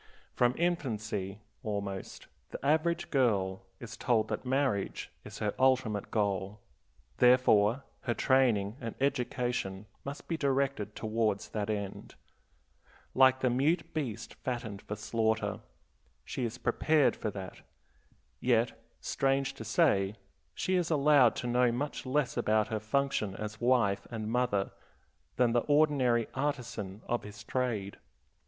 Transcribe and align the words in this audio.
From 0.33 0.55
infancy, 0.57 1.41
almost, 1.61 2.25
the 2.49 2.65
average 2.65 3.11
girl 3.11 3.67
is 3.79 3.95
told 3.95 4.29
that 4.29 4.43
marriage 4.47 5.11
is 5.23 5.37
her 5.37 5.53
ultimate 5.59 6.09
goal; 6.09 6.59
therefore 7.17 7.83
her 8.05 8.15
training 8.15 8.77
and 8.81 8.95
education 8.99 9.85
must 10.03 10.27
be 10.27 10.37
directed 10.37 10.95
towards 10.95 11.49
that 11.49 11.69
end. 11.69 12.15
Like 13.13 13.41
the 13.41 13.51
mute 13.51 13.93
beast 13.93 14.33
fattened 14.33 14.81
for 14.81 14.95
slaughter, 14.95 15.59
she 16.25 16.45
is 16.45 16.57
prepared 16.57 17.15
for 17.15 17.29
that. 17.29 17.61
Yet, 18.39 18.71
strange 19.01 19.53
to 19.53 19.63
say, 19.63 20.15
she 20.55 20.77
is 20.77 20.89
allowed 20.89 21.35
to 21.35 21.47
know 21.47 21.71
much 21.71 22.07
less 22.07 22.37
about 22.37 22.69
her 22.69 22.79
function 22.79 23.35
as 23.35 23.61
wife 23.61 24.07
and 24.09 24.31
mother 24.31 24.71
than 25.35 25.51
the 25.53 25.59
ordinary 25.67 26.27
artisan 26.33 27.03
of 27.05 27.21
his 27.21 27.43
trade. 27.43 27.97